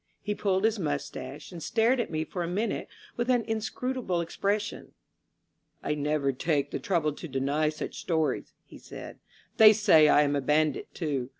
[0.23, 4.23] He pulled his mustache and stared at me for a minute with an in scrutable
[4.23, 4.93] expression.
[5.85, 9.19] ^^I never take the trouble to deny such stories," he said.
[9.59, 11.29] ^^They say I am a bandit, too.